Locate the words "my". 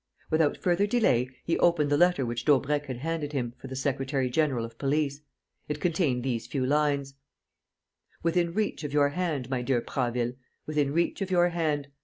9.51-9.61